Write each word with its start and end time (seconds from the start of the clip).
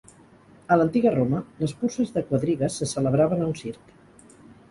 A 0.75 0.77
l'antiga 0.79 1.11
Roma, 1.15 1.41
les 1.65 1.75
curses 1.83 2.15
de 2.17 2.23
quadrigues 2.31 2.77
se 2.81 2.89
celebraven 2.97 3.43
a 3.45 3.51
un 3.53 3.57
circ. 3.63 3.95